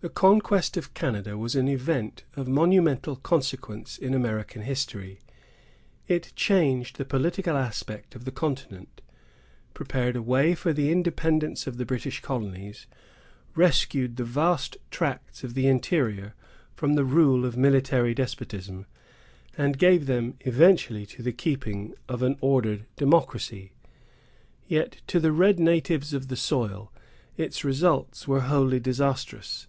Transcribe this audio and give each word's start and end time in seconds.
The 0.00 0.08
conquest 0.08 0.76
of 0.76 0.94
Canada 0.94 1.36
was 1.36 1.56
an 1.56 1.66
event 1.66 2.22
of 2.36 2.46
momentous 2.46 3.18
consequence 3.24 3.98
in 3.98 4.14
American 4.14 4.62
history. 4.62 5.18
It 6.06 6.32
changed 6.36 6.98
the 6.98 7.04
political 7.04 7.56
aspect 7.56 8.14
of 8.14 8.24
the 8.24 8.30
continent, 8.30 9.02
prepared 9.74 10.14
a 10.14 10.22
way 10.22 10.54
for 10.54 10.72
the 10.72 10.92
independence 10.92 11.66
of 11.66 11.78
the 11.78 11.84
British 11.84 12.20
colonies, 12.20 12.86
rescued 13.56 14.14
the 14.16 14.22
vast 14.24 14.76
tracts 14.92 15.42
of 15.42 15.54
the 15.54 15.66
interior 15.66 16.34
from 16.76 16.94
the 16.94 17.04
rule 17.04 17.44
of 17.44 17.56
military 17.56 18.14
despotism, 18.14 18.86
and 19.56 19.80
gave 19.80 20.06
them, 20.06 20.34
eventually, 20.42 21.06
to 21.06 21.24
the 21.24 21.32
keeping 21.32 21.92
of 22.08 22.22
an 22.22 22.36
ordered 22.40 22.86
democracy. 22.94 23.72
Yet 24.68 25.02
to 25.08 25.18
the 25.18 25.32
red 25.32 25.58
natives 25.58 26.14
of 26.14 26.28
the 26.28 26.36
soil 26.36 26.92
its 27.36 27.64
results 27.64 28.28
were 28.28 28.42
wholly 28.42 28.78
disastrous. 28.78 29.66